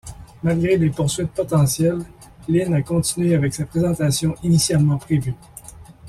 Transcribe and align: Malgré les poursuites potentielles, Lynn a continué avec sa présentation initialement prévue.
Malgré 0.41 0.77
les 0.77 0.89
poursuites 0.89 1.29
potentielles, 1.29 2.03
Lynn 2.49 2.73
a 2.73 2.81
continué 2.81 3.35
avec 3.35 3.53
sa 3.53 3.65
présentation 3.67 4.33
initialement 4.41 4.97
prévue. 4.97 5.35